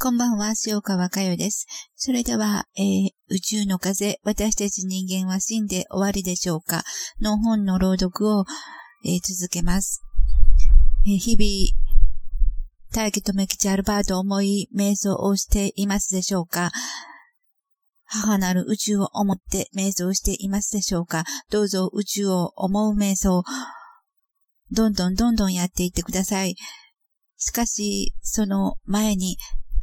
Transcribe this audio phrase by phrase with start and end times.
[0.00, 1.66] こんばんは、塩川佳代です。
[1.96, 6.84] それでは、えー、宇宙の風、私たち人間は死んで終わりでしょうか？
[7.20, 8.44] の本の朗読を、
[9.04, 10.04] えー、続けます。
[11.04, 16.70] えー、日々、大気とめきちアルバート思い、瞑想をしていますでしょうか？
[18.04, 21.24] 母なる宇宙を思って瞑想していますでしょうか？
[21.50, 23.42] どうぞ宇宙を思う瞑想、
[24.70, 26.54] どんどんどんどんやっていってください。
[27.36, 29.36] しかし、その前に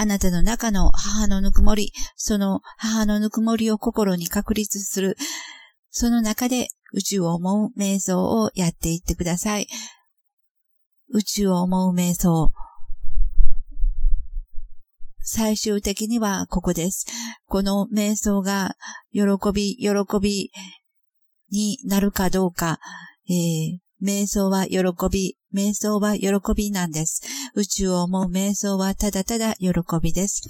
[0.00, 5.18] あなたの中の母のぬくもり、その母のぬくもりを心に確立する、
[5.90, 9.68] その中で宇宙を思う瞑想をやっていってください。
[11.10, 12.50] 宇宙を思う瞑想。
[15.22, 17.04] 最終的にはここです。
[17.44, 18.76] この瞑想が
[19.12, 19.20] 喜
[19.52, 20.50] び、喜び
[21.50, 22.78] になるかどうか、
[23.28, 24.80] えー、瞑想は喜
[25.12, 27.22] び、瞑想は喜びなんです。
[27.54, 29.70] 宇宙を思う瞑想はただただ喜
[30.02, 30.42] びです。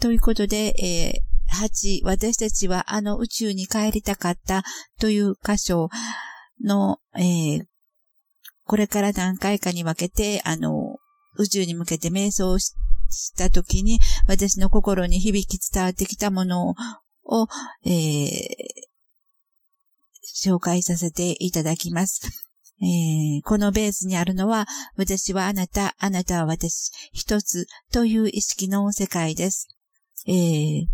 [0.00, 1.32] ということで、えー、
[1.64, 4.62] 8、私たちはあの宇宙に帰りたかった
[5.00, 5.88] という箇所
[6.62, 7.62] の、えー、
[8.64, 10.96] これから何回かに分けて、あの、
[11.38, 12.74] 宇宙に向けて瞑想し
[13.36, 17.46] たときに、私の心に響き伝わってきたものを、
[17.84, 18.28] えー、
[20.44, 22.51] 紹介させていただきます。
[22.82, 24.66] えー、このベースにあるのは、
[24.96, 29.68] 私はあなた、あなたは私、一つという意識の世界です。
[30.26, 30.86] えー、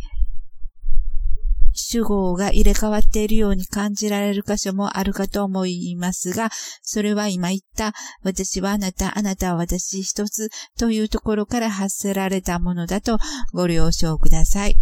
[1.72, 6.50] 主語が入れ替わっているように感じられる箇所もあるかと思いますが、
[6.83, 13.19] それは今言った、私はあなた、あなたは私一つというところから発せられたものだと
[13.55, 14.77] ご了承ください。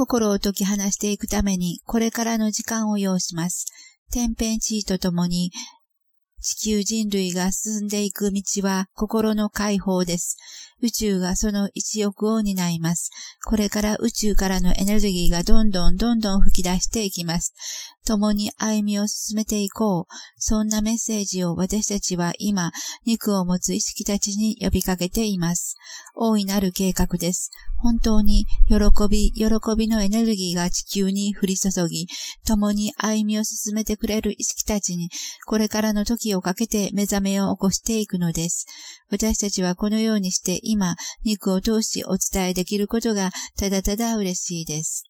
[0.00, 3.66] 心を解き放していくために、これからの時間を要します。
[4.10, 5.50] 天変地異とともに、
[6.40, 10.38] 地球人類が進んでいく道は心の解放です。
[10.80, 13.10] 宇宙がその一翼を担います。
[13.44, 17.52] これから宇宙からのエネルギーがどんどんどんどん吹き出していきます。
[18.06, 20.14] 共に歩みを進めていこう。
[20.38, 22.72] そんなメッセージを私たちは今、
[23.06, 25.76] 肉を持つ意識たちに呼びかけています。
[26.14, 27.50] 大いなる計画です。
[27.76, 28.76] 本当に喜
[29.08, 29.46] び、喜
[29.76, 32.06] びのエネルギーが地球に降り注ぎ、
[32.46, 35.08] 共に歩みを進めてくれる意識たちに、
[35.46, 38.66] これからの時をかけて目覚めを起こしていくのです。
[39.10, 45.09] 私たちはこのようにして今、肉を通しお伝えできることがただただ嬉しいです。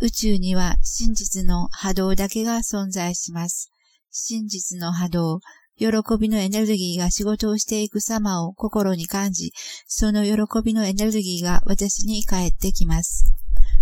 [0.00, 3.72] 宇宙には真実の波動だけが存在します。
[4.10, 5.40] 真実の波動、
[5.76, 5.86] 喜
[6.20, 9.52] びのエネルギーが仕事をしていく様を心に感じ、
[9.86, 13.32] その喜びのエネルギーが私に返ってきます。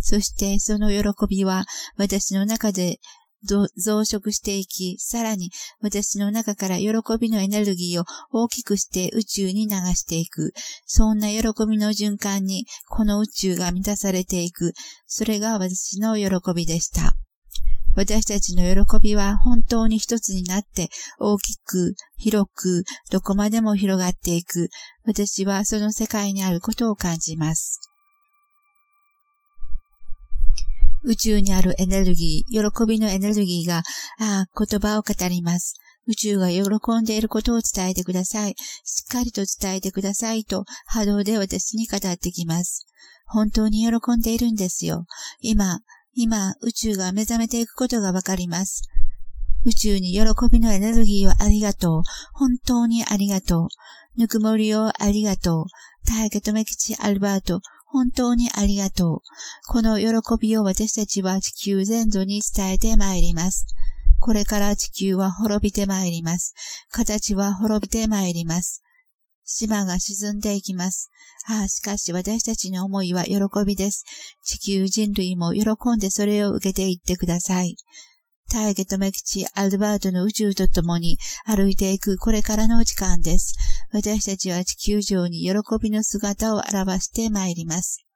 [0.01, 1.65] そしてその喜びは
[1.97, 2.99] 私の中で
[3.47, 3.69] 増
[4.01, 10.53] 殖していき、さらに私の中から喜びのエネルギーを大きくして宇宙に流していく。
[10.85, 14.75] そんな喜びの循環にこの宇宙が満たされていく。
[15.07, 17.17] それが私の喜びでした。
[17.97, 24.69] 私たちの喜びは本当に一つになって大きく、広く、どこまでも広がっていく。
[25.05, 27.86] 私はその世界にあることを感じます。
[31.05, 33.79] 宇宙にあるエネルギー、喜びのエネルギーが、
[34.19, 35.75] ああ、言葉を語ります。
[36.09, 36.63] 宇宙が喜
[37.01, 38.55] んでいることを伝えてください。
[38.85, 42.87] しっかりと伝えてくださいと波動で私に語ってきます。
[43.27, 45.07] 本当に喜んでいるんですよ。
[45.41, 45.81] 今、
[46.15, 48.89] 今、宇宙が目覚めていくことがわかります。
[49.65, 52.03] 宇宙に喜びのエネルギーをありがとう。
[52.33, 53.69] 本当にありがとう。
[54.17, 55.65] ぬくもりをありがとう。
[56.09, 57.61] 大家留吉アルバート、
[57.97, 59.69] 本当にありがとう。
[59.69, 60.07] この喜
[60.39, 63.65] びを私たちは地球全土に伝えてまいります。
[64.21, 66.53] これから地球は滅びてまいります。
[66.91, 68.83] 形は滅びてまいります。
[69.47, 71.11] 島が沈んでいきます。
[71.49, 74.05] ああ、しかし私たちの思いは喜びです。
[74.45, 75.63] 地球人類も喜
[75.97, 77.77] んでそれを受けていってください。
[78.53, 83.57] 大ゲとメキチ、アルバートの宇宙と共に歩いていくこれからの時間です。
[83.93, 88.07] 私たちは地球上に喜びの姿を表してまいります。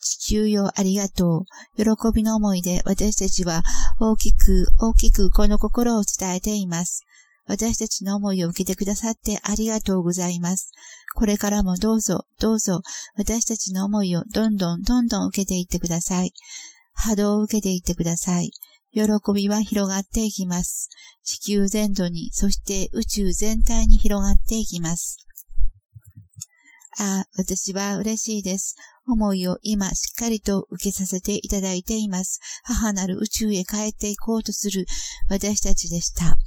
[0.00, 1.44] 地球よありがと
[1.76, 1.76] う。
[1.76, 3.62] 喜びの思いで私たちは
[4.00, 7.04] 大きく大きくこの心を伝えています。
[7.46, 10.72] 私たちの思いを受けてくださってありがとうございます。
[11.14, 12.82] これからもどうぞ、どうぞ、
[13.16, 16.32] 私たちの思いをどんどんどんどん受けていってください。
[16.92, 18.50] 波動を受けていってください。
[18.96, 19.02] 喜
[19.34, 20.88] びは広がっていきます。
[21.22, 25.18] 地球全土に、そして宇宙全体に広がっていきます。
[26.98, 28.74] ああ、私は嬉しいです。
[29.06, 32.40] 思いを今しっかりと受けさせていただいています。
[32.64, 34.86] 母なる宇宙へ帰っていこうとする
[35.28, 36.38] 私たちでした。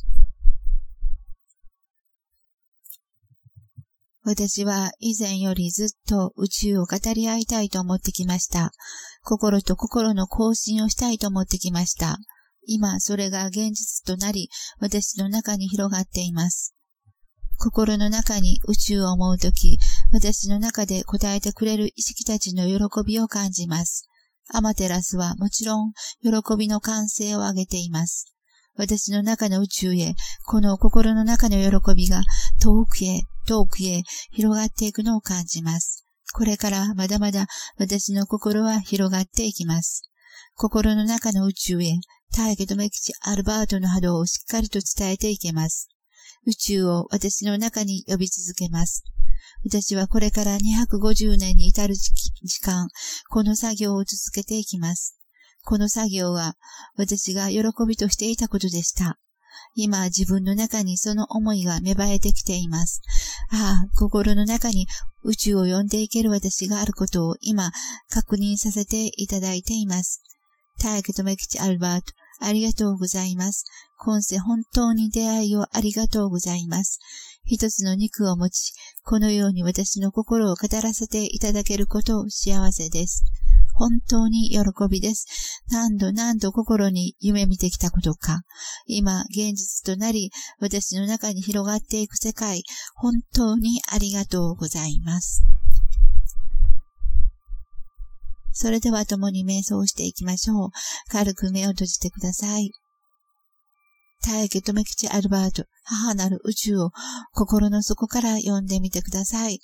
[4.23, 8.71] 私は以前よりずっと宇宙を語り合いたいと思ってきました。
[9.23, 12.17] 心と心の更新をしたいと思ってきました。
[12.71, 14.49] 今、それが現実となり、
[14.79, 16.75] 私の中に広がっています。
[17.57, 19.79] 心の中に宇宙を思うとき、
[20.13, 24.07] 私の中で答えてくれる意識たちの喜びを感じます。
[24.53, 28.33] アマテラスはもちろん、喜びの歓声を上げています。
[28.75, 30.13] 私の中の宇宙へ、
[30.45, 32.21] この心の中の喜びが
[32.61, 36.05] 遠くへ、遠くへ広がっていくのを感じます。
[36.33, 40.09] これからまだまだ私の心は広がっていきます。
[40.55, 41.95] 心の中の宇宙へ、
[42.35, 45.89] 大気とめ吉アルバートの波動をしっかりと伝えていけます。
[46.45, 49.03] 宇宙を私の中に呼び続けます。
[49.63, 52.87] 私はこれから250年に至る時間、
[53.29, 55.17] この作業を続けていきます。
[55.63, 56.55] この作業は
[56.95, 59.19] 私が喜びとしていたことでした。
[59.75, 63.01] 今自分の中にその思いが芽生えてきています。
[63.51, 64.87] ああ、心の中に
[65.23, 67.71] 宇宙を呼んでいける私があることを今
[68.09, 70.23] 確認させていただいています。
[70.81, 73.65] 大気とめきちアルバート、ありがとうございます。
[73.97, 76.99] 今世本当に出会いをありがとうございます。
[77.45, 83.23] 一つの肉を持ち、このように私の心を語らせていただけることを幸せです。
[83.73, 84.59] 本当に喜
[84.89, 85.61] びです。
[85.69, 88.41] 何度何度心に夢見てきたことか。
[88.85, 92.63] 今、現実となり、私の中に広がっていく世界、
[92.95, 95.43] 本当にありがとうございます。
[98.59, 100.69] それでは共に瞑想していきましょう。
[101.09, 102.71] 軽く目を閉じてください。
[104.27, 106.91] 大気止め吉アルバート、母なる宇宙を
[107.33, 109.61] 心の底から呼んでみてください。